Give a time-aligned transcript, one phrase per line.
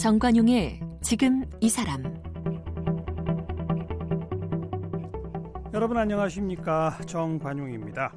[0.00, 2.02] 정관용의 지금 이 사람
[5.74, 8.14] 여러분 안녕하십니까 정관용입니다.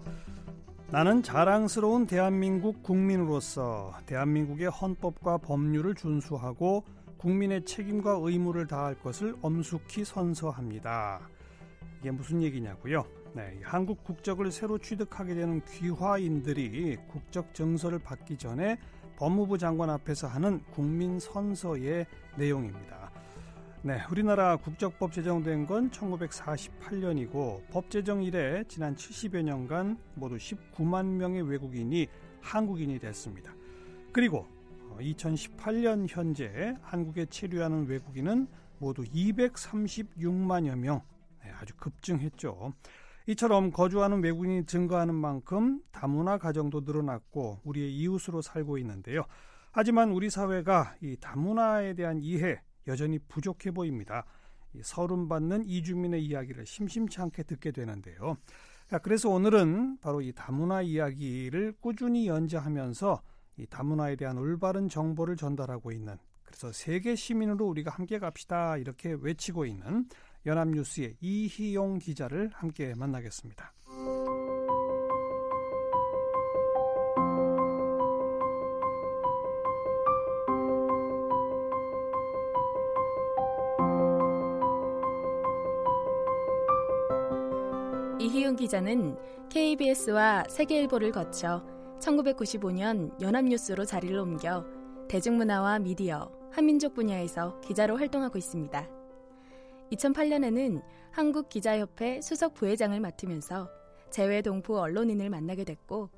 [0.92, 6.86] 나는 자랑스러운 대한민국 국민으로서 대한민국의 헌법과 법률을 준수하고
[7.18, 11.20] 국민의 책임과 의무를 다할 것을 엄숙히 선서합니다.
[12.00, 13.04] 이게 무슨 얘기냐고요?
[13.34, 18.78] 네, 한국 국적을 새로 취득하게 되는 귀화인들이 국적 증서를 받기 전에
[19.24, 22.06] 법무부 장관 앞에서 하는 국민 선서의
[22.36, 23.10] 내용입니다.
[23.82, 31.42] 네, 우리나라 국적법 제정된 건 1948년이고 법 제정 이래 지난 70여 년간 모두 19만 명의
[31.42, 32.10] 외국인이
[32.42, 33.54] 한국인이 됐습니다.
[34.12, 34.46] 그리고
[35.00, 41.02] 2018년 현재 한국에 체류하는 외국인은 모두 236만여 명,
[41.42, 42.74] 네, 아주 급증했죠.
[43.28, 49.24] 이처럼 거주하는 외국인이 증가하는 만큼 다문화 가정도 늘어났고 우리의 이웃으로 살고 있는데요.
[49.72, 54.26] 하지만 우리 사회가 이 다문화에 대한 이해 여전히 부족해 보입니다.
[54.82, 58.38] 서름 받는 이주민의 이야기를 심심치 않게 듣게 되는데요.
[59.02, 63.22] 그래서 오늘은 바로 이 다문화 이야기를 꾸준히 연재하면서
[63.58, 69.66] 이 다문화에 대한 올바른 정보를 전달하고 있는 그래서 세계 시민으로 우리가 함께 갑시다 이렇게 외치고
[69.66, 70.08] 있는
[70.46, 73.74] 연합뉴스의 이희용 기자를 함께 만나겠습니다.
[88.20, 89.18] 이희용 기자는
[89.50, 91.64] KBS와 세계일보를 거쳐
[92.00, 94.66] 1995년 연합뉴스로 자리를 옮겨
[95.10, 99.03] 대중문화와 미디어, 한민족 분야에서 기자로 활동하고 있습니다.
[99.94, 103.70] 2008년에는 한국기자협회 수석 부회장을 맡으면서
[104.10, 106.10] 재외 동포 언론인을 만나게 됐고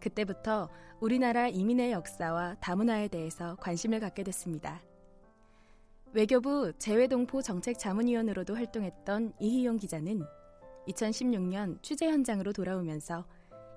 [0.00, 0.68] 그때부터
[1.00, 4.80] 우리나라 이민의 역사와 다문화에 대해서 관심을 갖게 됐습니다.
[6.12, 10.22] 외교부 재외동포 정책 자문위원으로도 활동했던 이희용 기자는
[10.88, 13.26] 2016년 취재 현장으로 돌아오면서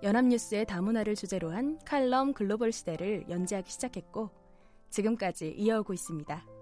[0.04, 4.30] 연합뉴스의 다문화를 주제로 한 칼럼 글로벌 시대를 연재하기 시작했고
[4.90, 6.57] 지금까지 이어오고 있습니다.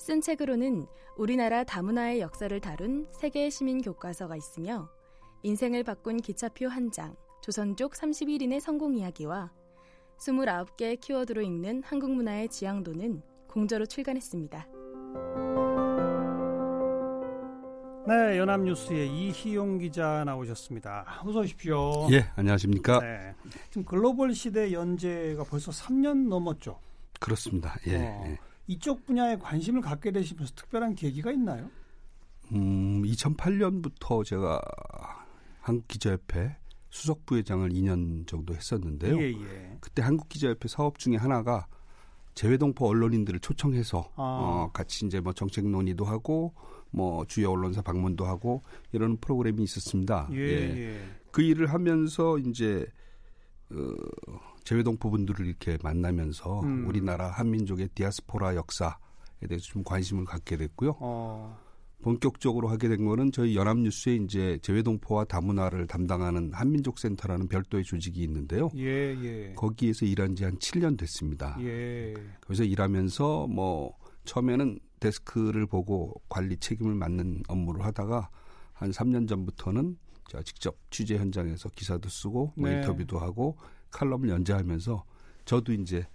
[0.00, 0.86] 쓴 책으로는
[1.18, 4.88] 우리나라 다문화의 역사를 다룬 세계 시민 교과서가 있으며
[5.42, 9.52] 인생을 바꾼 기차표 한 장, 조선족 31인의 성공 이야기와
[10.16, 14.68] 29개의 키워드로 읽는 한국 문화의 지향도는 공저로 출간했습니다.
[18.08, 21.20] 네, 연합뉴스의 이희용 기자 나오셨습니다.
[21.26, 22.08] 어서 오십시오.
[22.10, 23.00] 예, 안녕하십니까.
[23.00, 23.34] 네,
[23.68, 26.80] 지금 글로벌 시대 연재가 벌써 3년 넘었죠.
[27.20, 27.76] 그렇습니다.
[27.86, 27.98] 예.
[27.98, 28.49] 어.
[28.70, 28.74] 예.
[28.74, 31.70] 이쪽 분야에 관심을 갖게 되시면서 특별한 계기가 있나요?
[32.52, 34.60] 음, 2008년부터 제가
[35.60, 36.56] 한국기자협회
[36.88, 39.20] 수석 부회장을 2년 정도 했었는데요.
[39.20, 39.76] 예, 예.
[39.80, 41.66] 그때 한국기자협회 사업 중에 하나가
[42.34, 44.22] 재외동포 언론인들을 초청해서 아.
[44.22, 46.54] 어, 같이 이제 뭐 정책 논의도 하고
[46.90, 50.28] 뭐 주요 언론사 방문도 하고 이런 프로그램이 있었습니다.
[50.32, 50.78] 예, 예.
[50.78, 51.00] 예.
[51.30, 52.86] 그 일을 하면서 이제
[53.70, 53.94] 어,
[54.64, 56.86] 재외동포분들을 이렇게 만나면서 음.
[56.86, 58.90] 우리나라 한민족의 디아스포라 역사에
[59.48, 60.96] 대해서 좀 관심을 갖게 됐고요.
[61.00, 61.58] 어.
[62.02, 68.70] 본격적으로 하게 된 거는 저희 연합뉴스에 이제 재외동포와 다문화를 담당하는 한민족센터라는 별도의 조직이 있는데요.
[68.76, 69.52] 예, 예.
[69.54, 71.56] 거기에서 일한 지 한 7년 됐습니다.
[71.60, 72.14] 예.
[72.40, 73.94] 거기서 일하면서 뭐
[74.24, 78.30] 처음에는 데스크를 보고 관리 책임을 맡는 업무를 하다가
[78.72, 79.98] 한 3년 전부터는
[80.28, 82.76] 제가 직접 취재 현장에서 기사도 쓰고 뭐 네.
[82.76, 83.58] 인터뷰도 하고
[83.90, 85.04] 칼럼을 연재하면서
[85.44, 86.06] 저도 이제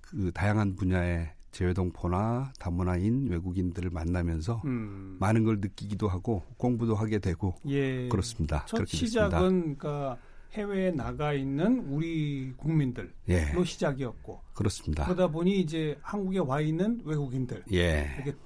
[0.00, 5.16] 그 다양한 분야의 재외동포나 다문화인 외국인들을 만나면서 음.
[5.20, 8.08] 많은 걸 느끼기도 하고 공부도 하게 되고 예.
[8.08, 8.66] 그렇습니다.
[8.66, 10.18] 첫 시작은 그러니까
[10.52, 13.52] 해외에 나가 있는 우리 국민들로 예.
[13.64, 15.04] 시작이었고 그렇습니다.
[15.04, 18.10] 그러다 보니 이제 한국에 와 있는 외국인들 예.
[18.16, 18.36] 이렇게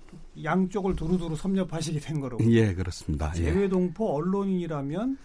[0.43, 2.39] 양쪽을 두루두루 섭렵하시게 된 거로.
[2.51, 3.33] 예, 그렇습니다.
[3.37, 3.45] 예.
[3.45, 5.19] 재외동포 언론인이라면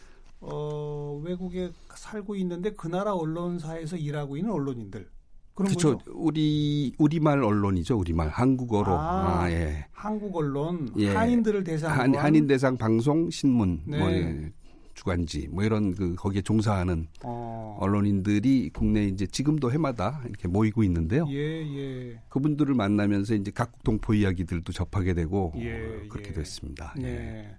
[0.46, 5.08] 어, 외국에 살고 있는데 그 나라 언론사에서 일하고 있는 언론인들.
[5.56, 6.00] 그렇죠.
[6.08, 7.98] 우리 우리말 언론이죠.
[7.98, 8.92] 우리말 한국어로.
[8.92, 9.86] 아, 아 예.
[9.92, 11.14] 한국 언론 예.
[11.14, 14.00] 한인들을 대상으로 한, 인 대상 방송 신문 네.
[14.00, 14.52] 뭐 예.
[14.96, 17.78] 주간지 뭐 이런 그 거기에 종사하는 어.
[17.80, 21.28] 언론인들이 국내 이제 지금도 해마다 이렇게 모이고 있는데요.
[21.30, 22.22] 예, 예.
[22.30, 26.34] 그분들을 만나면서 이제 각국 동포 이야기들도 접하게 되고 예, 그렇게 예.
[26.34, 26.96] 됐습니다.
[27.02, 27.56] 예.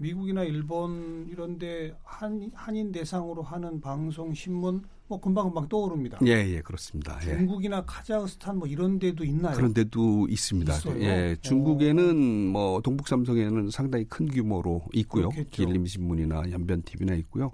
[0.00, 0.02] 예.
[0.02, 6.18] 미국이나 일본 이런데 한 한인 대상으로 하는 방송 신문 뭐 금방 금방 떠오릅니다.
[6.26, 7.18] 예, 예, 그렇습니다.
[7.26, 7.36] 예.
[7.36, 9.56] 중국이나 카자흐스탄 뭐 이런 데도 있나요?
[9.56, 10.76] 그런 데도 있습니다.
[10.76, 11.00] 있어요?
[11.02, 12.52] 예, 중국에는 오.
[12.52, 15.30] 뭐 동북 삼성에는 상당히 큰 규모로 있고요.
[15.50, 17.50] 길림 신문이나 연변 TV나 있고요.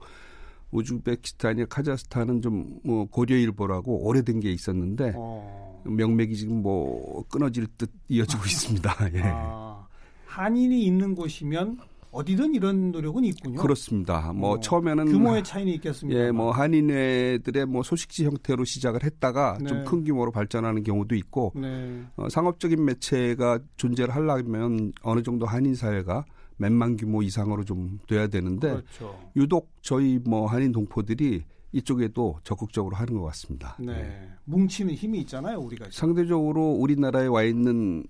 [0.73, 5.83] 우즈베키스탄이나 카자흐스탄은 좀 뭐 고려일보라고 오래된 게 있었는데 어.
[5.87, 8.95] 명맥이 지금 뭐 끊어질 듯 이어지고 있습니다.
[9.15, 9.23] 예.
[9.25, 9.87] 아,
[10.27, 11.79] 한인이 있는 곳이면
[12.15, 13.61] 어디든 이런 노력은 있군요.
[13.61, 14.33] 그렇습니다.
[14.33, 16.19] 뭐 어, 처음에는 규모의 차이는 있겠습니다.
[16.19, 19.67] 예, 뭐 한인회들의 뭐 소식지 형태로 시작을 했다가 네.
[19.67, 22.05] 좀큰 규모로 발전하는 경우도 있고 네.
[22.17, 26.25] 어, 상업적인 매체가 존재를 하려면 어느 정도 한인 사회가
[26.57, 29.19] 몇만 규모 이상으로 좀 돼야 되는데 그렇죠.
[29.35, 33.77] 유독 저희 뭐 한인 동포들이 이쪽에도 적극적으로 하는 것 같습니다.
[33.81, 33.93] 네.
[33.93, 34.29] 네.
[34.45, 35.87] 뭉치는 힘이 있잖아요, 우리가.
[35.91, 38.05] 상대적으로 우리나라에 와 있는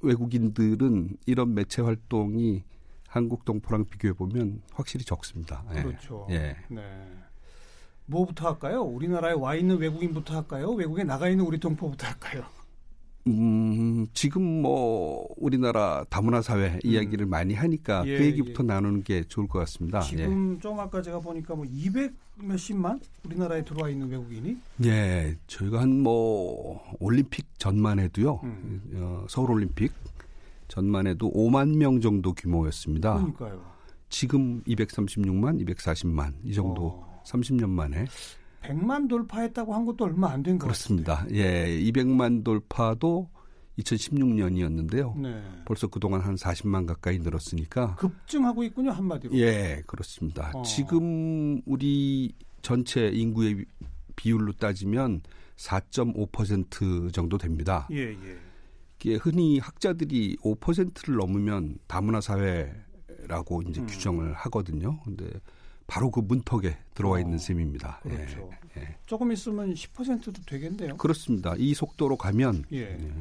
[0.00, 2.64] 외국인들은 이런 매체 활동이
[3.12, 5.62] 한국 동포랑 비교해 보면 확실히 적습니다.
[5.76, 5.82] 예.
[5.82, 6.26] 그렇죠.
[6.30, 6.56] 예.
[6.70, 6.80] 네.
[8.06, 8.80] 뭐부터 할까요?
[8.80, 10.70] 우리나라에 와 있는 외국인부터 할까요?
[10.70, 12.42] 외국에 나가 있는 우리 동포부터 할까요?
[13.26, 16.80] 음, 지금 뭐 우리나라 다문화 사회 음.
[16.82, 18.66] 이야기를 많이 하니까 예, 그 얘기부터 예.
[18.66, 20.00] 나누는 게 좋을 것 같습니다.
[20.00, 20.60] 지금 예.
[20.60, 24.56] 좀 아까 제가 보니까 뭐 200 몇십만 우리나라에 들어와 있는 외국인이?
[24.86, 28.40] 예, 저희가 한 뭐 올림픽 전만 해도요.
[28.42, 28.90] 음.
[28.94, 29.92] 어, 서울 올림픽
[30.72, 33.12] 전만 해도 5만 명 정도 규모였습니다.
[33.16, 33.62] 그러니까요.
[34.08, 37.22] 지금 236만, 240만 이 정도 어.
[37.26, 38.06] 30년 만에
[38.62, 41.16] 100만 돌파했다고 한 것도 얼마 안 된 것 같습니다.
[41.16, 41.36] 같은데.
[41.36, 43.28] 예, 200만 돌파도
[43.80, 45.14] 2016년이었는데요.
[45.20, 45.42] 네.
[45.66, 49.36] 벌써 그동안 한 40만 가까이 늘었으니까 급증하고 있군요, 한마디로.
[49.36, 50.52] 예, 그렇습니다.
[50.54, 50.62] 어.
[50.62, 52.32] 지금 우리
[52.62, 53.66] 전체 인구의
[54.16, 55.20] 비율로 따지면
[55.56, 57.86] 4.5% 정도 됩니다.
[57.90, 58.38] 예, 예.
[59.04, 63.86] 이게 흔히 학자들이 5%를 넘으면 다문화 사회라고 이제 음.
[63.86, 65.00] 규정을 하거든요.
[65.00, 65.28] 근데
[65.88, 68.00] 바로 그 문턱에 들어와 있는 어, 셈입니다.
[68.06, 68.50] 예, 그렇죠.
[68.76, 68.96] 예, 예.
[69.06, 70.96] 조금 있으면 10%도 되겠네요.
[70.96, 71.54] 그렇습니다.
[71.58, 72.78] 이 속도로 가면 예.
[72.78, 73.12] 예.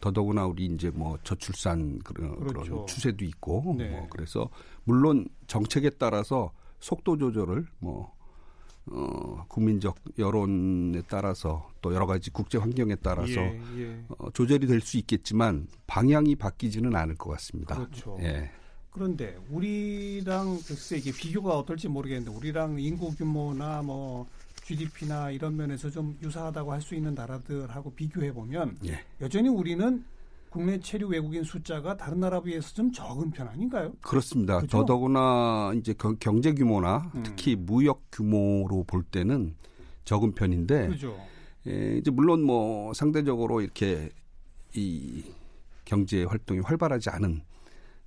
[0.00, 2.72] 더더구나 우리 이제 뭐 저출산 그런, 그렇죠.
[2.72, 3.90] 그런 추세도 있고 네.
[3.90, 4.48] 뭐 그래서
[4.84, 8.12] 물론 정책에 따라서 속도 조절을 뭐
[8.86, 14.04] 어, 국민적 여론에 따라서 또 여러 가지 국제 환경에 따라서 예, 예.
[14.18, 17.76] 어, 조절이 될 수 있겠지만 방향이 바뀌지는 않을 것 같습니다.
[17.76, 18.18] 그렇죠.
[18.20, 18.50] 예.
[18.90, 24.26] 그런데 우리랑 글쎄 이게 비교가 어떨지 모르겠는데 우리랑 인구 규모나 뭐
[24.64, 29.00] GDP나 이런 면에서 좀 유사하다고 할 수 있는 나라들하고 비교해 보면 예.
[29.20, 30.04] 여전히 우리는
[30.54, 33.92] 국내 체류 외국인 숫자가 다른 나라 비해서 좀 적은 편 아닌가요?
[34.00, 34.58] 그렇습니다.
[34.58, 34.78] 그렇죠?
[34.78, 37.24] 더더구나 이제 경제 규모나 음.
[37.24, 39.56] 특히 무역 규모로 볼 때는
[40.04, 41.18] 적은 편인데 그렇죠.
[41.66, 44.10] 예, 이제 물론 뭐 상대적으로 이렇게
[44.76, 45.24] 이
[45.84, 47.40] 경제 활동이 활발하지 않은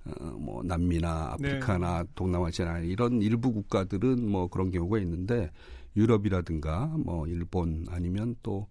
[0.06, 2.08] 어, 뭐 남미나 아프리카나 네.
[2.14, 5.50] 동남아시아 이런 일부 국가들은 뭐 그런 경우가 있는데
[5.98, 8.68] 유럽이라든가 뭐 일본 아니면 또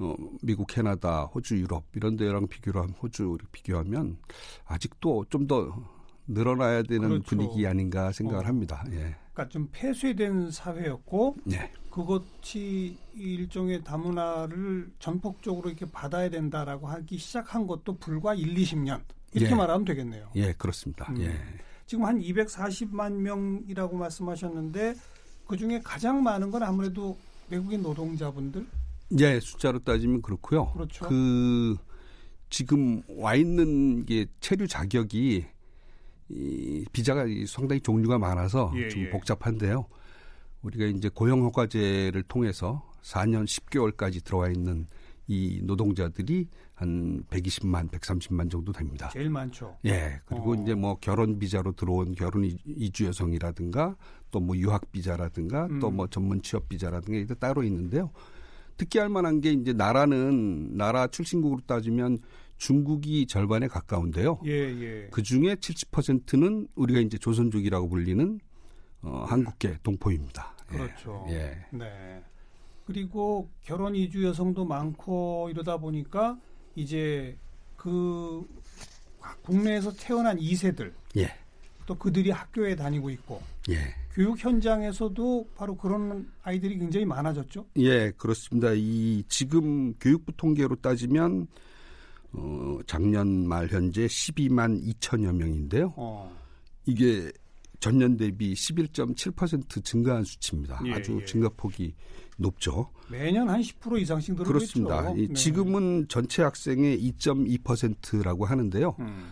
[0.00, 4.18] 어, 미국, 캐나다, 호주, 유럽 이런 데랑 비교를 하면 호주 비교하면
[4.66, 5.72] 아직도 좀 더
[6.30, 7.24] 늘어나야 되는 그렇죠.
[7.24, 8.48] 분위기 아닌가 생각을 어.
[8.48, 8.84] 합니다.
[8.92, 9.16] 예.
[9.32, 11.72] 그러니까 좀 폐쇄된 사회였고 네.
[11.90, 19.02] 그것이 일종의 다문화를 전폭적으로 이렇게 받아야 된다라고 하기 시작한 것도 불과 1, 20년
[19.32, 19.56] 이렇게 예.
[19.56, 20.30] 말하면 되겠네요.
[20.36, 21.06] 예, 그렇습니다.
[21.10, 21.20] 음.
[21.22, 21.32] 예.
[21.86, 24.94] 지금 한 240만 명이라고 말씀하셨는데
[25.48, 27.18] 그 중에 가장 많은 건 아무래도
[27.48, 28.64] 외국인 노동자분들
[29.18, 30.72] 예, 숫자로 따지면 그렇고요.
[30.72, 31.08] 그렇죠.
[31.08, 31.76] 그
[32.48, 35.44] 지금 와 있는 게 체류 자격이
[36.30, 39.10] 이 비자가 상당히 종류가 많아서 예, 좀 예.
[39.10, 39.86] 복잡한데요.
[40.62, 44.86] 우리가 이제 고용 허가제를 통해서 4년 10개월까지 들어와 있는
[45.26, 49.10] 이 노동자들이 한 120만, 130만 정도 됩니다.
[49.12, 49.76] 제일 많죠.
[49.84, 50.20] 예.
[50.26, 50.54] 그리고 어.
[50.54, 53.96] 이제 뭐 결혼 비자로 들어온 결혼 이주 여성이라든가
[54.30, 55.80] 또 뭐 유학 비자라든가 음.
[55.80, 58.10] 또뭐 전문 취업 비자라든가 이게 따로 있는데요.
[58.80, 62.18] 특기할 만한 게 이제 나라는 나라 출신국으로 따지면
[62.56, 64.40] 중국이 절반에 가까운데요.
[64.46, 65.08] 예, 예.
[65.10, 68.40] 그 중에 70%는 우리가 이제 조선족이라고 불리는
[69.02, 70.54] 어, 한국계 동포입니다.
[70.72, 70.76] 예.
[70.78, 71.26] 그렇죠.
[71.28, 71.58] 예.
[71.70, 72.22] 네.
[72.86, 76.38] 그리고 결혼 이주 여성도 많고 이러다 보니까
[76.74, 77.36] 이제
[77.76, 78.46] 그
[79.42, 81.34] 국내에서 태어난 2세들 예.
[81.84, 83.76] 또 그들이 학교에 다니고 있고 예.
[84.12, 87.66] 교육 현장에서도 바로 그런 아이들이 굉장히 많아졌죠.
[87.76, 88.72] 예, 그렇습니다.
[88.74, 91.46] 이 지금 교육부 통계로 따지면
[92.32, 95.94] 어, 작년 말 현재 12만 2천여 명인데요.
[95.96, 96.36] 어.
[96.86, 97.30] 이게
[97.78, 100.80] 전년 대비 11.7% 증가한 수치입니다.
[100.86, 101.24] 예, 아주 예.
[101.24, 101.94] 증가폭이
[102.36, 102.90] 높죠.
[103.10, 105.10] 매년 한 10% 이상씩 늘고 그렇습니다.
[105.12, 105.32] 있죠.
[105.32, 105.34] 네.
[105.34, 108.96] 지금은 전체 학생의 2.2%라고 하는데요.
[108.98, 109.28] 음.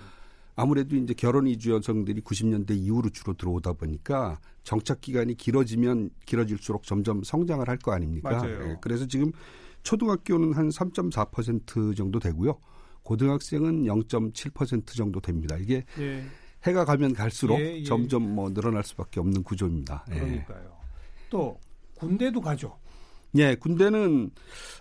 [0.61, 7.23] 아무래도 이제 결혼 이주 여성들이 90년대 이후로 주로 들어오다 보니까 정착 기간이 길어지면 길어질수록 점점
[7.23, 8.31] 성장을 할 거 아닙니까?
[8.31, 8.59] 맞아요.
[8.67, 9.31] 네, 그래서 지금
[9.85, 12.59] 초등학교는 한 3.4% 정도 되고요.
[13.05, 15.57] 고등학생은 0.7% 정도 됩니다.
[15.57, 16.25] 이게 예.
[16.65, 17.85] 해가 가면 갈수록 예, 예.
[17.85, 20.05] 점점 뭐 늘어날 수밖에 없는 구조입니다.
[20.11, 20.15] 예.
[20.15, 20.77] 그러니까요.
[21.31, 21.59] 또
[21.95, 22.77] 군대도 가죠.
[23.37, 24.31] 예, 군대는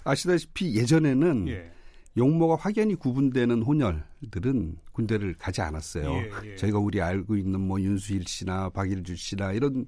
[0.04, 1.72] 아시다시피 예전에는 예.
[2.18, 6.12] 용모가 확연히 구분되는 혼혈들은 군대를 가지 않았어요.
[6.12, 6.56] 예, 예.
[6.56, 9.86] 저희가 우리 알고 있는 뭐 윤수일 씨나 박일주 씨나 이런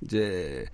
[0.00, 0.64] 이제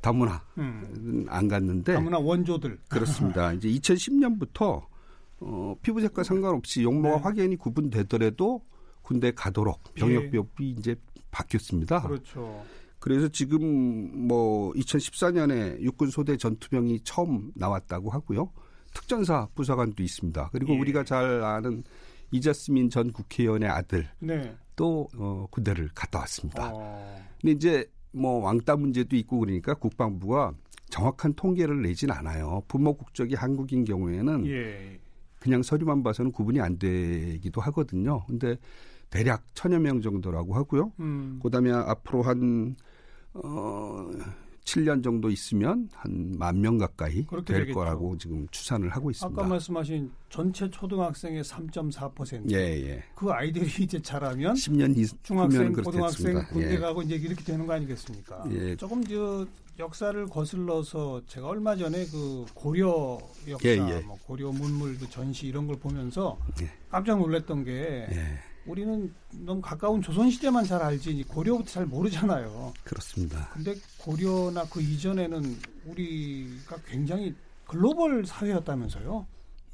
[0.00, 1.26] 다문화 음.
[1.28, 3.52] 안 갔는데 다문화 원조들 그렇습니다.
[3.52, 4.84] 이제 2010년부터
[5.40, 7.22] 어, 피부색과 상관없이 용모가 네.
[7.22, 8.62] 확연히 구분되더라도
[9.02, 10.68] 군대 가도록 병역비업이 예.
[10.70, 10.96] 이제
[11.30, 12.02] 바뀌었습니다.
[12.02, 12.64] 그렇죠.
[12.98, 18.50] 그래서 지금 뭐 2014년에 육군 소대 전투병이 처음 나왔다고 하고요.
[18.92, 20.50] 특전사 부사관도 있습니다.
[20.52, 20.78] 그리고 예.
[20.78, 21.84] 우리가 잘 아는
[22.30, 24.54] 이자스민 전 국회의원의 아들 네.
[24.76, 26.70] 또 어, 군대를 갔다 왔습니다.
[26.72, 27.22] 어.
[27.40, 30.52] 근데 이제 뭐 왕따 문제도 있고 그러니까 국방부가
[30.90, 32.62] 정확한 통계를 내진 않아요.
[32.66, 34.98] 부모 국적이 한국인 경우에는 예.
[35.38, 38.24] 그냥 서류만 봐서는 구분이 안 되기도 하거든요.
[38.26, 38.56] 근데
[39.08, 40.92] 대략 천여 명 정도라고 하고요.
[41.00, 41.40] 음.
[41.42, 42.76] 그다음에 앞으로 한
[43.34, 44.10] 어,
[44.64, 47.74] 7년 정도 있으면 한 만 명 가까이 될 되겠죠.
[47.74, 49.40] 거라고 지금 추산을 하고 있습니다.
[49.40, 52.50] 아까 말씀하신 전체 초등학생의 3.4%.
[52.52, 52.56] 예,
[52.88, 53.02] 예.
[53.14, 56.78] 그 아이들이 이제 자라면 10년 이 중학생, 고등학생 군대 예.
[56.78, 58.44] 가고 이제 이렇게 되는 거 아니겠습니까?
[58.52, 58.76] 예.
[58.76, 59.46] 조금 저
[59.78, 64.00] 역사를 거슬러서 제가 얼마 전에 그 고려 역사, 예, 예.
[64.02, 66.70] 뭐 고려 문물 그 전시 이런 걸 보면서 예.
[66.90, 68.38] 깜짝 놀랐던 게 예.
[68.66, 72.72] 우리는 너무 가까운 조선 시대만 잘 알지 고려부터 잘 모르잖아요.
[72.84, 73.48] 그렇습니다.
[73.54, 77.34] 근데 고려나 그 이전에는 우리가 굉장히
[77.66, 79.26] 글로벌 사회였다면서요?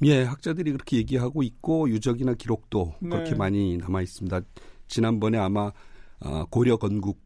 [0.03, 3.09] 예, 학자들이 그렇게 얘기하고 있고 유적이나 기록도 네.
[3.09, 4.41] 그렇게 많이 남아 있습니다.
[4.87, 5.71] 지난번에 아마
[6.19, 7.19] 어, 고려 건국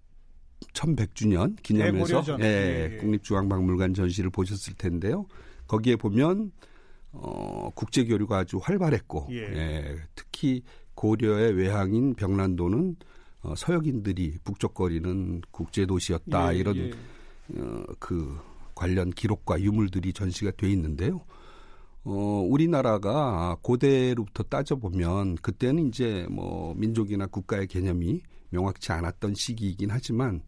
[0.74, 2.98] 1100주년 기념해서 예, 예, 예.
[2.98, 5.26] 국립중앙박물관 전시를 보셨을 텐데요.
[5.68, 6.52] 거기에 보면
[7.12, 9.38] 어, 국제 교류가 아주 활발했고 예.
[9.38, 10.64] 예, 특히
[10.96, 12.96] 고려의 외항인 병란도는
[13.44, 16.92] 어, 서역인들이 북적거리는 국제 도시였다 예, 이런 예.
[17.58, 18.38] 어, 그
[18.76, 21.22] 관련 기록과 유물들이 전시가 돼 있는데요.
[22.04, 30.42] 어, 우리나라가 고대로부터 따져보면 그때는 이제 뭐 민족이나 국가의 개념이 명확치 않았던 시기이긴 하지만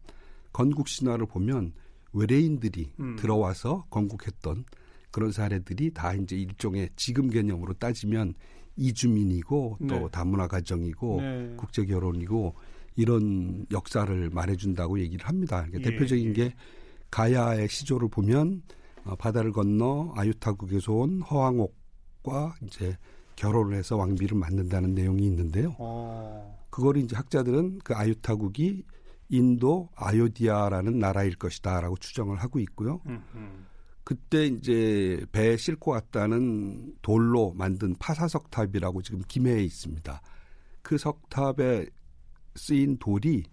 [0.52, 1.72] 건국 신화를 보면
[2.12, 3.16] 외래인들이 음.
[3.16, 4.64] 들어와서 건국했던
[5.10, 8.34] 그런 사례들이 다 이제 일종의 지금 개념으로 따지면
[8.76, 10.08] 이주민이고 또 네.
[10.10, 11.54] 다문화 가정이고 네.
[11.56, 12.54] 국제 결혼이고
[12.96, 15.64] 이런 역사를 말해준다고 얘기를 합니다.
[15.66, 16.32] 그러니까 예, 대표적인 예.
[16.32, 16.54] 게
[17.10, 18.62] 가야의 시조를 보면
[19.04, 22.96] 어, 바다를 건너 아유타국에서 온 허황옥과 이제
[23.36, 25.74] 결혼을 해서 왕비를 만든다는 내용이 있는데요.
[25.78, 26.64] 어.
[26.70, 28.84] 그걸 이제 학자들은 그 아유타국이
[29.28, 33.00] 인도 아요디아라는 나라일 것이다라고 추정을 하고 있고요.
[33.06, 33.66] 음, 음.
[34.04, 40.20] 그때 이제 배에 싣고 왔다는 돌로 만든 파사석탑이라고 지금 김해에 있습니다.
[40.82, 41.86] 그 석탑에
[42.54, 43.44] 쓰인 돌이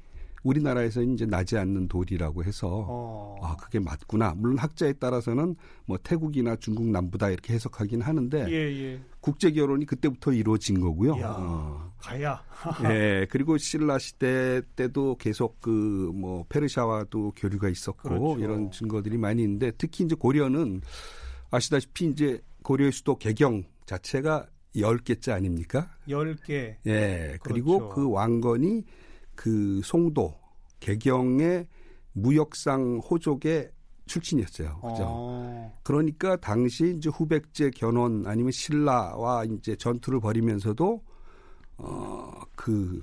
[0.44, 3.36] 우리나라에서 이제 나지 않는 돌이라고 해서 어.
[3.42, 4.34] 아 그게 맞구나.
[4.36, 5.56] 물론 학자에 따라서는
[5.86, 8.54] 뭐 태국이나 중국 남부다 이렇게 해석하긴 하는데 예,
[8.94, 9.02] 예.
[9.20, 11.16] 국제 결혼이 그때부터 이루어진 거고요.
[11.18, 11.92] 이야, 어.
[12.00, 12.44] 가야.
[12.92, 13.28] 예.
[13.30, 15.70] 그리고 신라 시대 때도 계속 그
[16.12, 18.40] 뭐 페르시아와도 교류가 있었고 그렇죠.
[18.40, 20.82] 이런 증거들이 많이 있는데 특히 이제 고려는
[21.50, 24.46] 아시다시피 이제 고려의 수도 개경 자체가
[24.76, 25.90] 10개째 아닙니까?
[26.08, 26.76] 10개.
[26.88, 27.38] 예.
[27.44, 27.96] 그리고 그렇죠.
[27.96, 28.84] 그 왕건이
[29.42, 30.36] 그 송도
[30.80, 31.68] 개경의
[32.14, 33.72] 무역상 호족의
[34.06, 34.76] 출신이었어요.
[34.82, 35.04] 그죠?
[35.08, 35.80] 어.
[35.82, 41.04] 그러니까 당시 이제 후백제 견훤 아니면 신라와 이제 전투를 벌이면서도
[41.78, 43.00] 어그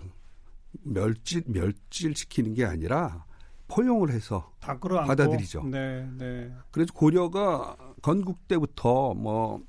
[0.85, 3.25] 멸질 멸질 시키는 게 아니라
[3.67, 5.65] 포용을 해서 받아들이죠.
[5.65, 6.53] 네, 네.
[6.71, 9.61] 그래서 고려가 건국 때부터 뭐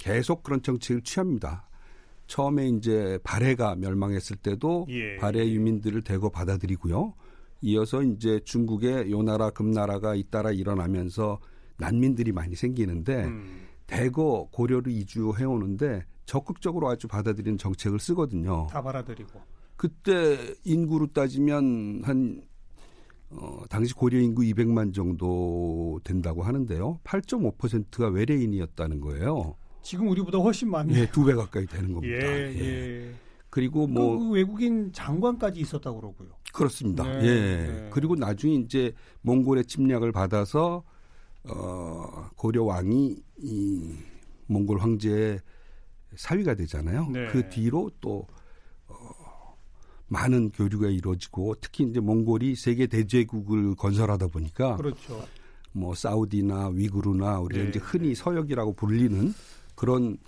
[0.00, 1.68] 계속 그런 정책을 취합니다.
[2.26, 5.16] 처음에 이제 발해가 멸망했을 때도 예.
[5.16, 7.14] 발해 유민들을 대거 받아들이고요.
[7.62, 11.38] 이어서 이제 중국의 요나라 금나라가 잇따라 일어나면서
[11.78, 13.66] 난민들이 많이 생기는데 음.
[13.86, 18.66] 대거 고려를 이주해 오는데 적극적으로 아주 받아들이는 정책을 쓰거든요.
[18.70, 19.40] 다 받아들이고.
[19.76, 22.42] 그때 인구로 따지면 한
[23.30, 27.00] 어, 당시 고려 인구 200만 정도 된다고 하는데요.
[27.04, 29.56] 8.5%가 외래인이었다는 거예요.
[29.86, 30.98] 지금 우리보다 훨씬 많네요.
[31.02, 32.16] 예, 두 배 가까이 되는 겁니다.
[32.16, 32.60] 예, 예.
[32.60, 33.14] 예.
[33.50, 36.28] 그리고 뭐 그 외국인 장관까지 있었다고 그러고요.
[36.52, 37.04] 그렇습니다.
[37.04, 37.66] 네, 예.
[37.66, 37.90] 네.
[37.92, 40.82] 그리고 나중에 이제 몽골의 침략을 받아서
[41.44, 43.94] 어 고려 왕이 이
[44.48, 45.38] 몽골 황제의
[46.16, 47.08] 사위가 되잖아요.
[47.12, 47.28] 네.
[47.28, 48.26] 그 뒤로 또
[48.88, 48.94] 어,
[50.08, 55.24] 많은 교류가 이루어지고 특히 이제 몽골이 세계 대제국을 건설하다 보니까 그렇죠.
[55.72, 57.68] 뭐 사우디나 위구르나 우리가 네.
[57.68, 59.32] 이제 흔히 서역이라고 불리는
[59.76, 60.18] 그런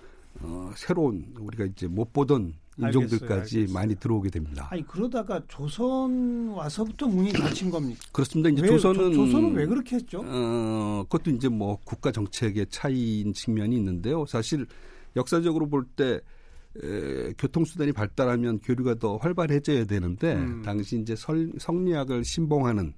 [0.40, 4.69] 어, 새로운 우리가 이제 못 보던 인종들까지 알겠어요, 많이 들어오게 됩니다.
[4.71, 8.00] 아니 그러다가 조선 와서부터 문이 닫힌 겁니까?
[8.12, 8.50] 그렇습니다.
[8.50, 10.23] 이제 왜, 조선은 조, 조선은 왜 그렇게 했죠?
[10.25, 14.25] 어, 그것도 이제 뭐 국가 정책의 차이인 측면이 있는데요.
[14.26, 14.64] 사실
[15.17, 16.21] 역사적으로 볼때
[17.38, 20.62] 교통수단이 발달하면 교류가 더 활발해져야 되는데 음.
[20.62, 22.93] 당시 이제 설, 성리학을 신봉하는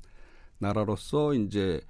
[0.59, 1.80] 나라로서 이제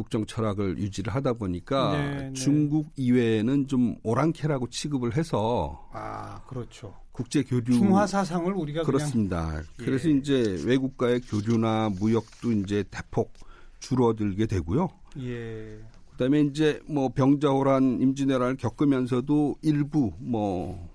[0.00, 2.32] 국정 철학을 유지를 하다 보니까 네, 네.
[2.32, 9.48] 중국 이외에는 좀 오랑캐라고 취급을 해서 아 그렇죠 국제 교류 중화 사상을 우리가 그렇습니다.
[9.48, 10.12] 그냥, 그래서 예.
[10.14, 13.34] 이제 외국과의 교류나 무역도 이제 대폭
[13.80, 14.88] 줄어들게 되고요.
[15.18, 15.80] 예.
[16.12, 20.88] 그다음에 이제 뭐 병자호란 임진왜란을 겪으면서도 일부 뭐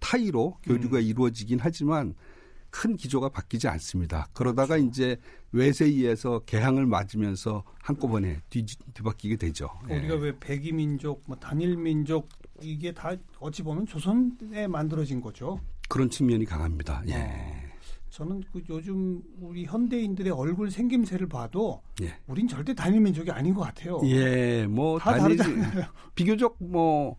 [0.00, 1.02] 타이로 교류가 음.
[1.02, 2.14] 이루어지긴 하지만
[2.72, 4.26] 큰 기조가 바뀌지 않습니다.
[4.32, 4.88] 그러다가 그렇죠.
[4.88, 5.20] 이제
[5.52, 8.64] 외세에 의해서 개항을 맞으면서 한꺼번에 뒤,
[8.94, 9.68] 뒤바뀌게 되죠.
[9.84, 10.18] 우리가 예.
[10.18, 12.28] 왜 백이민족, 뭐 단일민족
[12.62, 15.60] 이게 다 어찌 보면 조선에 만들어진 거죠.
[15.88, 17.02] 그런 측면이 강합니다.
[17.08, 17.14] 예.
[17.14, 17.72] 어.
[18.08, 22.14] 저는 그 요즘 우리 현대인들의 얼굴 생김새를 봐도 예.
[22.26, 24.00] 우린 절대 단일 민족이 아닌 것 같아요.
[24.04, 25.38] 예, 뭐 단일
[26.14, 27.16] 비교적 뭐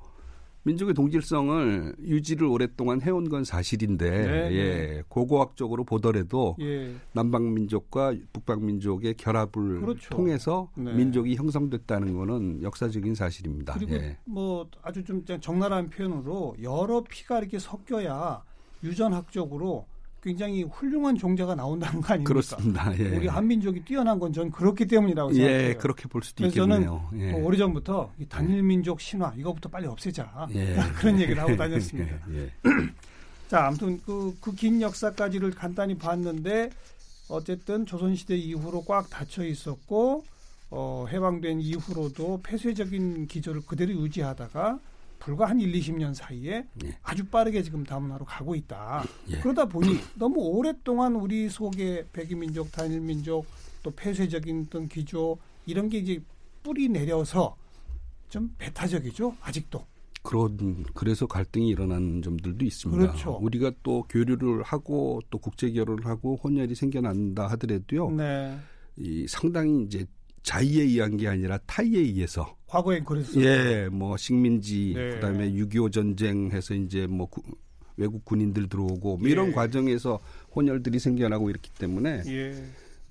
[0.63, 4.55] 민족의 동질성을 유지를 오랫동안 해온 건 사실인데 네, 네.
[4.55, 6.93] 예, 고고학적으로 보더라도 예.
[7.12, 10.10] 남방 민족과 북방 민족의 결합을 그렇죠.
[10.10, 10.93] 통해서 네.
[10.93, 13.74] 민족이 형성됐다는 거는 역사적인 사실입니다.
[13.74, 14.17] 그리고 예.
[14.25, 18.43] 뭐 아주 좀 적나라한 표현으로 여러 피가 이렇게 섞여야
[18.84, 19.86] 유전학적으로
[20.23, 22.29] 굉장히 훌륭한 종자가 나온다는 거 아닙니까?
[22.29, 22.97] 그렇습니다.
[22.97, 23.17] 예.
[23.17, 25.69] 우리 한민족이 뛰어난 건 전 그렇기 때문이라고 예, 생각해요.
[25.69, 27.09] 예, 그렇게 볼 수도 있겠네요.
[27.11, 27.31] 저는 예.
[27.33, 30.75] 오래전부터 이 단일 민족 신화 이거부터 빨리 없애자 예.
[30.95, 32.17] 그런 얘기를 하고 다녔습니다.
[32.31, 32.49] 예.
[33.49, 36.71] 자, 아무튼 그그긴 역사까지를 간단히 봤는데
[37.29, 40.23] 어쨌든 조선시대 이후로 꽉 닫혀 있었고
[40.71, 44.79] 어, 해방된 이후로도 폐쇄적인 기조를 그대로 유지하다가
[45.23, 46.97] 불과 한 1, 20년 사이에 예.
[47.01, 49.03] 아주 빠르게 지금 다문화로 가고 있다.
[49.29, 49.39] 예.
[49.39, 53.45] 그러다 보니 너무 오랫동안 우리 속에 백이민족, 단일민족
[53.81, 56.21] 또 폐쇄적인 어떤 기조 이런 게 이제
[56.62, 57.55] 뿌리 내려서
[58.29, 59.36] 좀 배타적이죠.
[59.41, 59.86] 아직도.
[60.23, 63.01] 그런 그래서 갈등이 일어나는 점들도 있습니다.
[63.01, 63.38] 그렇죠.
[63.41, 68.12] 우리가 또 교류를 하고 또 국제 결혼을 하고 혼혈이 생겨난다 하더라도요.
[68.12, 68.57] 네.
[68.95, 70.05] 이 상당히 이제
[70.43, 73.45] 자의에 의한 게 아니라 타의에 의해서 과거엔 그랬어요.
[73.45, 75.09] 예, 뭐 식민지 네.
[75.12, 77.43] 그다음에 6.25 전쟁해서 이제 뭐 구,
[77.97, 79.51] 외국 군인들 들어오고 뭐 이런 예.
[79.51, 80.19] 과정에서
[80.55, 82.65] 혼혈들이 생겨나고 이렇기 때문에 예.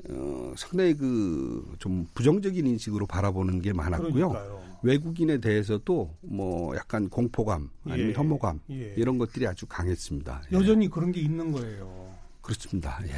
[0.08, 4.28] 어, 상당히 그 좀 부정적인 인식으로 바라보는 게 많았고요.
[4.30, 4.62] 그러니까요.
[4.82, 8.14] 외국인에 대해서도 뭐 약간 공포감 아니면 예.
[8.14, 8.94] 혐오감 예.
[8.96, 10.42] 이런 것들이 아주 강했습니다.
[10.52, 10.56] 예.
[10.56, 12.12] 여전히 그런 게 있는 거예요.
[12.40, 12.98] 그렇습니다.
[13.04, 13.10] 예.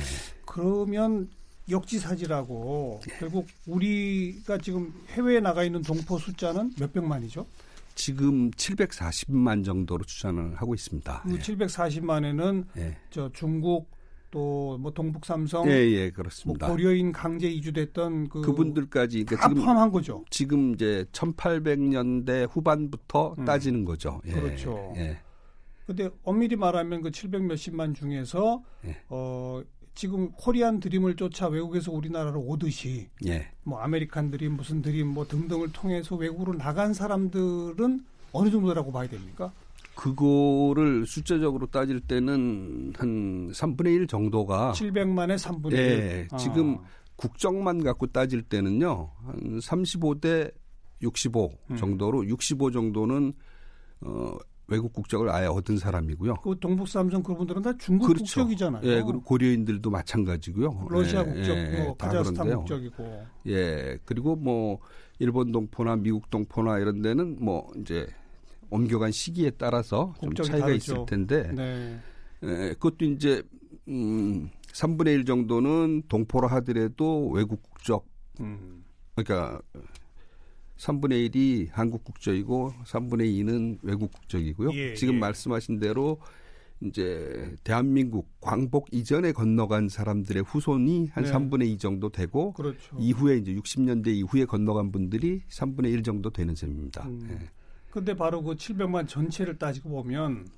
[0.44, 1.30] 그러면
[1.68, 3.16] 역지사지라고 네.
[3.18, 7.46] 결국 우리가 지금 해외에 나가 있는 동포 숫자는 몇 백만이죠?
[7.94, 11.22] 지금 740만 정도로 추산을 하고 있습니다.
[11.22, 11.38] 그 예.
[11.38, 12.96] 740만에는 예.
[13.10, 13.94] 저 중국
[14.34, 16.66] 또 뭐 동북 삼성, 예, 예, 그렇습니다.
[16.66, 20.24] 뭐 고려인 강제 이주됐던 그 그분들까지 그러니까 지금 포함한 거죠.
[20.28, 23.44] 지금 이제 1800년대 후반부터 음.
[23.44, 24.20] 따지는 거죠.
[24.26, 24.92] 예, 그렇죠.
[24.96, 25.18] 예.
[25.86, 28.96] 근데 엄밀히 말하면 그 700 몇십만 중에서 예.
[29.08, 29.62] 어
[29.94, 33.48] 지금 코리안 드림을 쫓아 외국에서 우리나라로 오듯이 예.
[33.62, 39.52] 뭐 아메리칸 드림 무슨 드림 뭐 등등을 통해서 외국으로 나간 사람들은 어느 정도라고 봐야 됩니까?
[39.94, 45.78] 그거를 숫자적으로 따질 때는 한 3분의 1 정도가 700만의 3분의 1.
[45.78, 46.36] 예, 아.
[46.36, 46.78] 지금
[47.14, 49.10] 국정만 갖고 따질 때는요.
[49.24, 50.52] 한 35대
[51.00, 51.76] 65 음.
[51.76, 52.28] 정도로 음.
[52.28, 53.32] 65 정도는
[54.00, 56.36] 어 외국 국적을 아예 얻은 사람이고요.
[56.36, 58.24] 그 동북 삼성 그분들은 다 중국 그렇죠.
[58.24, 58.82] 국적이잖아요.
[58.84, 60.86] 예, 그리고 고려인들도 마찬가지고요.
[60.88, 63.26] 러시아 예, 국적, 예, 뭐 카자흐스탄 국적이고.
[63.48, 64.78] 예, 그리고 뭐
[65.18, 68.06] 일본 동포나 미국 동포나 이런 데는 뭐 이제
[68.70, 70.92] 옮겨간 시기에 따라서 좀 차이가 다르죠.
[70.94, 72.00] 있을 텐데, 네.
[72.42, 73.42] 예, 그것도 이제
[73.88, 78.06] 음, 3분의 1 정도는 동포라 하더라도 외국 국적,
[78.40, 78.82] 음.
[79.14, 79.60] 그러니까
[80.84, 84.72] 3분의 1이 한국 국적이고 3분의 2는 외국 국적이고요.
[84.74, 85.18] 예, 지금 예.
[85.18, 86.18] 말씀하신 대로
[86.80, 91.32] 이제 대한민국 광복 이전에 건너간 사람들의 후손이 한 네.
[91.32, 92.96] 3분의 2 정도 되고 그렇죠.
[92.98, 97.06] 이후에 이제 60년대 이후에 건너간 분들이 3분의 1 정도 되는 셈입니다.
[97.06, 97.28] 음.
[97.30, 98.14] 예.
[98.14, 100.48] 바로 그 700만 전체를 따지고 보면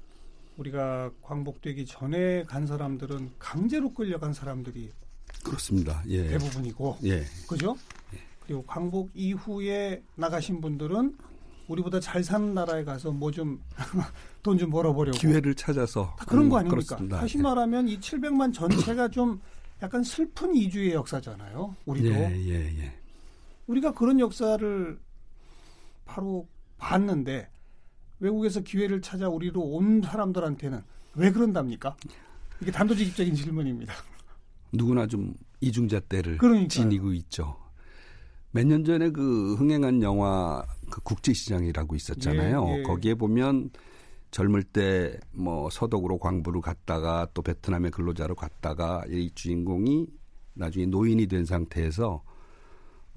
[0.57, 4.91] 우리가 광복되기 전에 간 사람들은 강제로 끌려간 사람들이
[5.45, 6.03] 그렇습니다.
[6.09, 6.29] 예.
[6.29, 7.25] 대부분이고 예.
[7.47, 7.77] 그죠?
[8.15, 8.26] 예.
[8.47, 11.17] 그리고 광복 이후에 나가신 분들은
[11.69, 13.61] 우리보다 잘 사는 나라에 가서 뭐 좀
[14.43, 16.77] 돈좀 벌어보려고 기회를 찾아서 그런 거 음, 아닙니까?
[16.97, 17.19] 그렇습니다.
[17.21, 19.41] 다시 말하면 이 700만 전체가 좀
[19.83, 21.75] 약간 슬픈 이주의 역사잖아요.
[21.85, 22.93] 우리도 예, 예, 예.
[23.67, 24.99] 우리가 그런 역사를
[26.05, 26.47] 바로
[26.79, 27.51] 봤는데
[28.21, 30.81] 외국에서 기회를 찾아 우리로 온 사람들한테는
[31.17, 31.97] 왜 그런답니까?
[32.63, 33.93] 이게 단도직입적인 질문입니다.
[34.73, 37.57] 누구나 좀 이중잣대를 지니고 있죠.
[38.57, 42.65] 몇 년 전에 그 흥행한 영화 그 국제시장이라고 있었잖아요.
[42.69, 42.83] 예, 예.
[42.83, 43.71] 거기에 보면
[44.31, 50.07] 젊을 때 뭐 서독으로 광부를 갔다가 또 베트남의 근로자로 갔다가 이 주인공이
[50.55, 52.23] 나중에 노인이 된 상태에서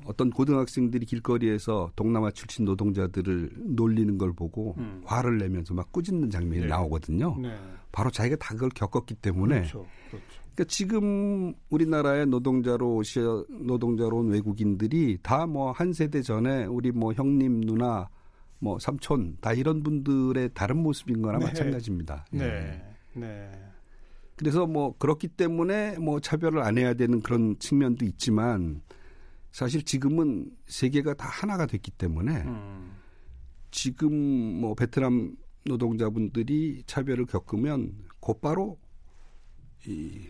[0.05, 5.01] 어떤 고등학생들이 길거리에서 동남아 출신 노동자들을 놀리는 걸 보고 음.
[5.05, 6.67] 화를 내면서 막 꾸짖는 장면이 네.
[6.67, 7.37] 나오거든요.
[7.39, 7.55] 네.
[7.91, 9.85] 바로 자기가 다 그걸 겪었기 때문에 그렇죠.
[10.09, 10.25] 그렇죠.
[10.55, 17.13] 그러니까 지금 우리나라의 노동자로 오셔 노동자로 온 외국인들이 다 뭐 한 세대 전에 우리 뭐
[17.13, 18.09] 형님 누나
[18.59, 21.45] 뭐 삼촌 다 이런 분들의 다른 모습인 거나 네.
[21.45, 22.25] 마찬가지입니다.
[22.31, 22.43] 네.
[22.43, 23.19] 예.
[23.19, 23.51] 네.
[24.35, 28.81] 그래서 뭐 그렇기 때문에 뭐 차별을 안 해야 되는 그런 측면도 있지만
[29.59, 32.95] 사실 지금은 세계가 다 하나가 됐기 때문에 음.
[33.71, 37.91] 지금 뭐 베트남 노동자분들이 차별을 겪으면
[38.21, 38.79] 곧바로
[39.85, 40.21] 이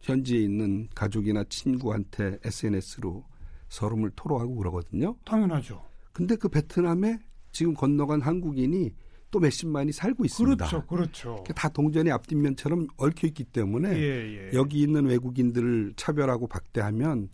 [0.00, 3.24] 현지에 있는 가족이나 친구한테 SNS로
[3.68, 5.14] 서름을 토로하고 그러거든요.
[5.24, 5.88] 당연하죠.
[6.12, 7.20] 근데 그 베트남에
[7.52, 8.92] 지금 건너간 한국인이
[9.30, 10.66] 또 몇십만이 살고 있습니다.
[10.66, 11.44] 그렇죠, 그렇죠.
[11.54, 14.50] 다 동전의 앞뒷면처럼 얽혀 있기 때문에 예, 예.
[14.54, 17.28] 여기 있는 외국인들을 차별하고 박대하면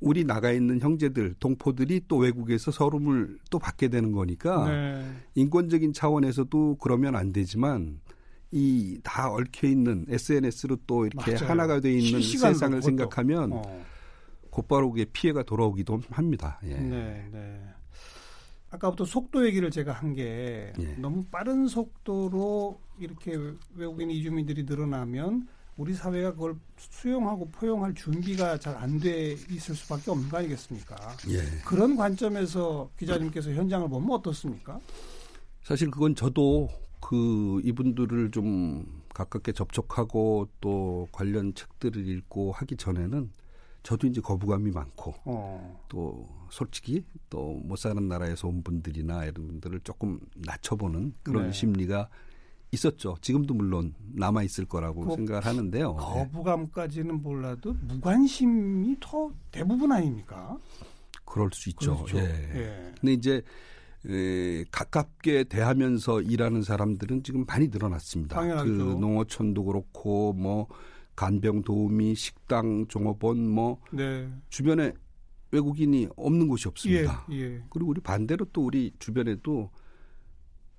[0.00, 5.10] 우리 나가 있는 형제들, 동포들이 또 외국에서 서름을 또 받게 되는 거니까 네.
[5.34, 8.00] 인권적인 차원에서도 그러면 안 되지만
[8.52, 11.48] 이 다 얽혀 있는 SNS로 또 이렇게 맞아요.
[11.50, 13.84] 하나가 돼 있는 세상을 생각하면 어.
[14.50, 16.60] 곧바로 그게 피해가 돌아오기도 합니다.
[16.64, 16.74] 예.
[16.74, 17.60] 네, 네.
[18.70, 20.84] 아까부터 속도 얘기를 제가 한게 예.
[20.98, 23.36] 너무 빠른 속도로 이렇게
[23.74, 30.28] 외국인 이주민들이 늘어나면 우리 사회가 그걸 수용하고 포용할 준비가 잘 안 돼 있을 수밖에 없는
[30.28, 30.96] 거 아니겠습니까?
[31.28, 31.42] 예.
[31.64, 34.80] 그런 관점에서 기자님께서 현장을 보면 어떻습니까?
[35.62, 36.68] 사실 그건 저도
[37.00, 43.30] 그 이분들을 좀 가깝게 접촉하고 또 관련 책들을 읽고 하기 전에는
[43.82, 45.84] 저도 이제 거부감이 많고 어.
[45.88, 51.52] 또 솔직히 또 못 사는 나라에서 온 분들이나 이런 분들을 조금 낮춰보는 그런 네.
[51.52, 52.08] 심리가
[52.72, 53.16] 있었죠.
[53.20, 55.92] 지금도 물론 남아 있을 거라고 그 생각을 하는데요.
[55.92, 55.98] 네.
[55.98, 60.58] 거부감까지는 몰라도 무관심이 더 대부분 아닙니까?
[61.24, 61.96] 그럴 수 있죠.
[61.96, 62.18] 그렇죠.
[62.18, 62.50] 예.
[62.54, 62.92] 예.
[63.00, 63.42] 근데 이제
[64.08, 68.36] 에, 가깝게 대하면서 일하는 사람들은 지금 많이 늘어났습니다.
[68.36, 68.68] 당연하죠.
[68.68, 70.68] 그 농어촌도 그렇고 뭐
[71.14, 74.30] 간병 도우미, 식당, 종업원 뭐 네.
[74.50, 74.92] 주변에
[75.50, 77.26] 외국인이 없는 곳이 없습니다.
[77.30, 77.62] 예, 예.
[77.70, 79.70] 그리고 우리 반대로 또 우리 주변에도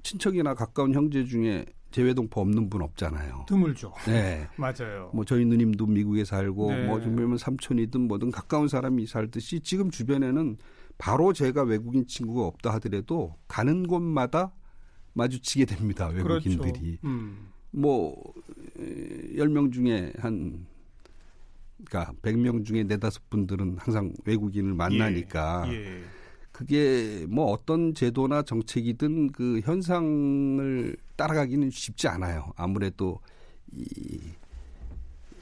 [0.04, 1.66] 친척이나 가까운 형제 중에
[1.98, 3.46] 재외동포 없는 분 없잖아요.
[3.48, 3.92] 드물죠.
[4.06, 4.48] 네.
[4.56, 5.10] 맞아요.
[5.14, 6.86] 뭐 저희 누님도 미국에 살고 네.
[6.86, 10.58] 뭐 주변에 삼촌이든 뭐든 가까운 사람이 살듯이 지금 주변에는
[11.00, 14.52] 바로 제가 외국인 친구가 없다 하더라도 가는 곳마다
[15.14, 16.08] 마주치게 됩니다.
[16.08, 16.72] 외국인들이.
[16.72, 16.98] 그렇죠.
[17.06, 17.50] 음.
[17.72, 18.16] 뭐
[18.78, 20.68] 10명 중에 한
[21.84, 26.04] 그러니까 100명 중에 네다섯 분들은 항상 외국인을 만나니까 예, 예.
[26.58, 32.52] 그게 뭐 어떤 제도나 정책이든 그 현상을 따라가기는 쉽지 않아요.
[32.56, 33.20] 아무래도
[33.72, 33.86] 이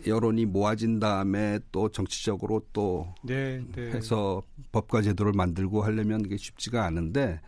[0.05, 3.91] 여론이 모아진 다음에 또 정치적으로 또 네, 네.
[3.93, 7.39] 해서 법과 제도를 만들고 하려면 그게 쉽지가 않은데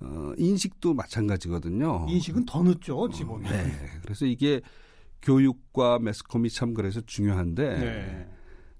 [0.00, 2.06] 어, 인식도 마찬가지거든요.
[2.08, 3.52] 인식은 더 늦죠, 보면.
[3.52, 3.70] 어, 네.
[4.00, 4.62] 그래서 이게
[5.20, 8.33] 교육과 매스컴이 참 그래서 중요한데 네.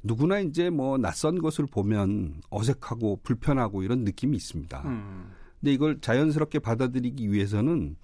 [0.05, 4.83] 누구나 이제 뭐 낯선 것을 보면 어색하고 불편하고 이런 느낌이 있습니다.
[4.85, 5.31] 음.
[5.59, 7.97] 근데 이걸 자연스럽게 받아들이기 위해서는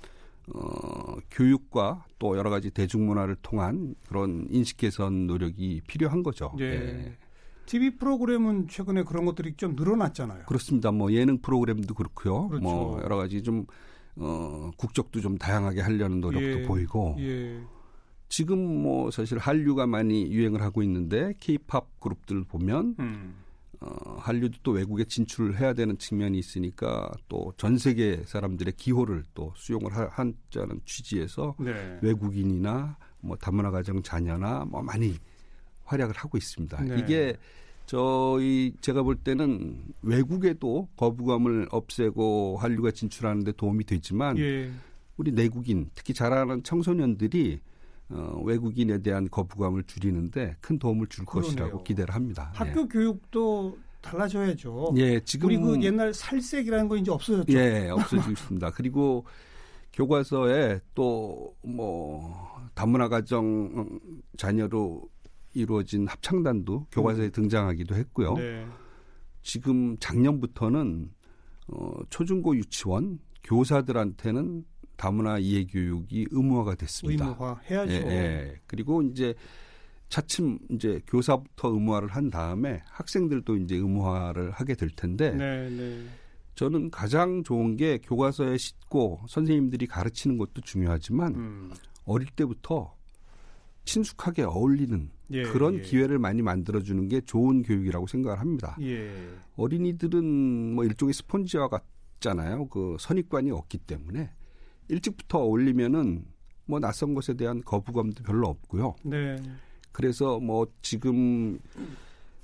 [0.54, 6.52] 어, 교육과 또 여러 가지 대중문화를 통한 그런 인식 개선 노력이 필요한 거죠.
[6.58, 6.64] 네.
[6.64, 7.16] 예.
[7.66, 10.46] TV 프로그램은 최근에 그런 것들이 좀 늘어났잖아요.
[10.46, 10.90] 그렇습니다.
[10.90, 12.48] 뭐 예능 프로그램도 그렇고요.
[12.48, 12.64] 그렇죠.
[12.64, 13.66] 뭐 여러 가지 좀
[14.16, 16.62] 어, 국적도 좀 다양하게 하려는 노력도 예.
[16.62, 17.16] 보이고.
[17.20, 17.60] 예.
[18.30, 23.34] 지금 뭐 사실 한류가 많이 유행을 하고 있는데 케이팝 그룹들 보면 음.
[23.80, 29.52] 어, 한류도 또 외국에 진출을 해야 되는 측면이 있으니까 또 전 세계 사람들의 기호를 또
[29.56, 31.98] 수용을 하, 한자는 취지에서 네.
[32.02, 35.16] 외국인이나 뭐 다문화 가정 자녀나 뭐 많이
[35.84, 36.84] 활약을 하고 있습니다.
[36.84, 36.98] 네.
[37.00, 37.36] 이게
[37.86, 44.70] 저희 제가 볼 때는 외국에도 거부감을 없애고 한류가 진출하는 데 도움이 되지만 예.
[45.16, 47.58] 우리 내국인 특히 자라는 청소년들이
[48.10, 51.48] 어, 외국인에 대한 거부감을 줄이는데 큰 도움을 줄 그러네요.
[51.50, 52.50] 것이라고 기대를 합니다.
[52.54, 52.86] 학교 예.
[52.86, 54.94] 교육도 달라져야죠.
[54.96, 57.52] 예, 지금 우리 그 옛날 살색이라는 거 이제 없어졌죠.
[57.52, 58.70] 예, 없어지고 있습니다.
[58.70, 59.24] 그리고
[59.92, 62.34] 교과서에 또 뭐
[62.74, 64.00] 다문화 가정
[64.36, 65.02] 자녀로
[65.52, 67.32] 이루어진 합창단도 교과서에 음.
[67.32, 68.34] 등장하기도 했고요.
[68.34, 68.66] 네.
[69.42, 71.10] 지금 작년부터는
[71.68, 74.64] 어, 초중고 유치원 교사들한테는
[75.00, 77.28] 다문화 이해 교육이 의무화가 됐습니다.
[77.28, 77.90] 의무화 해야죠.
[77.90, 78.60] 예, 예.
[78.66, 79.34] 그리고 이제
[80.10, 86.04] 차츰 이제 교사부터 의무화를 한 다음에 학생들도 이제 의무화를 하게 될 텐데 네, 네.
[86.54, 91.72] 저는 가장 좋은 게 교과서에 싣고 선생님들이 가르치는 것도 중요하지만 음.
[92.04, 92.94] 어릴 때부터
[93.86, 95.80] 친숙하게 어울리는 예, 그런 예.
[95.80, 98.76] 기회를 많이 만들어주는 게 좋은 교육이라고 생각을 합니다.
[98.82, 99.10] 예.
[99.56, 102.66] 어린이들은 뭐 일종의 스폰지와 같잖아요.
[102.66, 104.30] 그 선입관이 없기 때문에
[104.90, 106.24] 일찍부터 어울리면은
[106.66, 108.94] 뭐 낯선 것에 대한 거부감도 별로 없고요.
[109.04, 109.36] 네.
[109.92, 111.58] 그래서 뭐 지금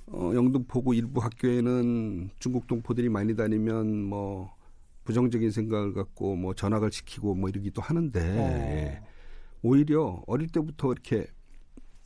[0.07, 4.55] 어, 영등포구 일부 학교에는 중국 동포들이 많이 다니면 뭐
[5.05, 9.07] 부정적인 생각을 갖고 뭐 전학을 시키고 뭐 이러기도 하는데 어.
[9.63, 11.27] 오히려 어릴 때부터 이렇게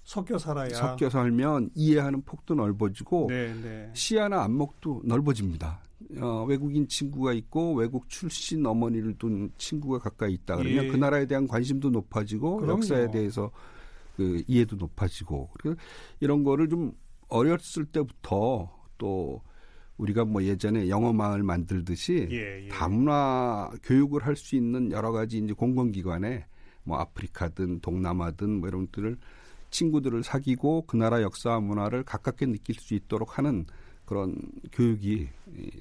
[0.02, 3.90] 섞여 살아야 섞여 살면 이해하는 폭도 넓어지고 네, 네.
[3.94, 5.80] 시야나 안목도 넓어집니다.
[6.18, 10.88] 어, 외국인 친구가 있고 외국 출신 어머니를 둔 친구가 가까이 있다 그러면 예.
[10.88, 12.72] 그 나라에 대한 관심도 높아지고 그럼요.
[12.78, 13.50] 역사에 대해서
[14.16, 15.76] 그 이해도 높아지고 그리고
[16.20, 16.92] 이런 거를 좀
[17.28, 19.42] 어렸을 때부터 또
[19.98, 22.68] 우리가 뭐 예전에 영어 마을 만들듯이 예, 예.
[22.68, 26.46] 다문화 교육을 할 수 있는 여러 가지 이제 공공기관에
[26.84, 29.18] 뭐 아프리카든 동남아든 뭐 이런 것들을
[29.70, 33.66] 친구들을 사귀고 그 나라 역사와 문화를 가깝게 느낄 수 있도록 하는
[34.10, 34.34] 그런
[34.72, 35.28] 교육이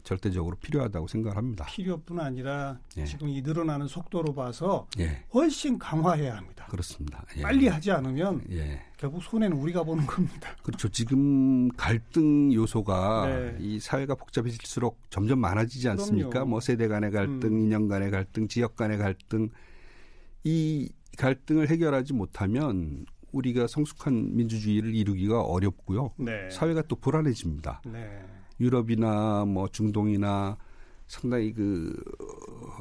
[0.04, 1.66] 절대적으로 필요하다고 생각합니다.
[1.66, 3.04] 필요뿐 아니라 예.
[3.04, 5.24] 지금 이 늘어나는 속도로 봐서 예.
[5.34, 6.68] 훨씬 강화해야 합니다.
[6.70, 7.26] 그렇습니다.
[7.38, 7.42] 예.
[7.42, 8.84] 빨리 하지 않으면 예.
[8.98, 10.56] 결국 손해는 우리가 보는 겁니다.
[10.62, 10.90] 그렇죠.
[10.90, 13.58] 지금 갈등 요소가 네.
[13.60, 16.30] 이 사회가 복잡해질수록 점점 많아지지 않습니까?
[16.30, 16.50] 그럼요.
[16.50, 17.60] 뭐 세대 간의 갈등, 음.
[17.62, 19.50] 인연 간의 갈등, 지역 간의 갈등
[20.44, 20.88] 이
[21.18, 26.12] 갈등을 해결하지 못하면 우리가 성숙한 민주주의를 이루기가 어렵고요.
[26.18, 26.50] 네.
[26.50, 27.82] 사회가 또 불안해집니다.
[27.86, 28.22] 네.
[28.60, 30.58] 유럽이나 뭐 중동이나
[31.08, 31.94] 상당히 그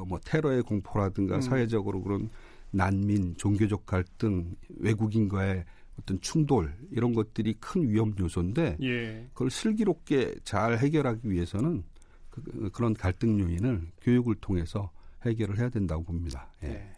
[0.06, 1.40] 뭐 테러의 공포라든가 음.
[1.40, 2.30] 사회적으로 그런
[2.70, 5.64] 난민, 종교적 갈등, 외국인과의
[5.98, 9.28] 어떤 충돌 이런 것들이 큰 위험 요소인데 예.
[9.32, 11.82] 그걸 슬기롭게 잘 해결하기 위해서는
[12.30, 14.90] 그, 런 갈등 요인을 교육을 통해서
[15.24, 16.48] 해결을 해야 된다고 봅니다.
[16.62, 16.68] 예.
[16.68, 16.92] 네.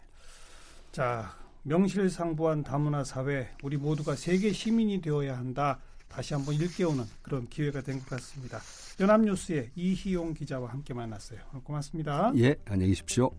[0.91, 5.79] 자 명실상부한 다문화 사회 우리 모두가 세계 시민이 되어야 한다.
[6.07, 8.59] 다시 한번 일깨우는 그런 기회가 된 것 같습니다.
[8.99, 11.39] 연합뉴스의 이희용 기자와 함께 만났어요.
[11.63, 12.33] 고맙습니다.
[12.37, 13.31] 예, 안녕히 계십시오.